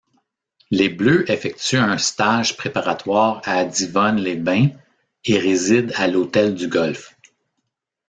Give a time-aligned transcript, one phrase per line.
[0.71, 4.69] Les Bleus effectuent un stage préparatoire à Divonne-les-Bains
[5.25, 7.15] et résident à l'Hôtel du Golf.